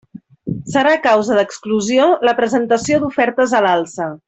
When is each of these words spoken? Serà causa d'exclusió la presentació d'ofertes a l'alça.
Serà 0.75 0.93
causa 1.03 1.37
d'exclusió 1.41 2.07
la 2.29 2.33
presentació 2.41 2.99
d'ofertes 3.05 3.55
a 3.59 3.63
l'alça. 3.69 4.11